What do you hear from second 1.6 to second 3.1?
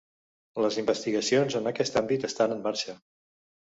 en aquest àmbit estan en marxa.